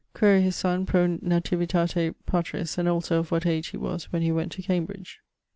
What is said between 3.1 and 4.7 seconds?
of what age he was when he went to